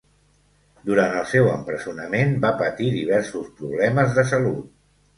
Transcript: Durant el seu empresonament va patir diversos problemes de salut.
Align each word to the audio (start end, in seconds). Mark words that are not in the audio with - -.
Durant 0.89 1.13
el 1.19 1.27
seu 1.33 1.51
empresonament 1.51 2.35
va 2.49 2.53
patir 2.65 2.91
diversos 2.99 3.55
problemes 3.63 4.21
de 4.21 4.29
salut. 4.35 4.71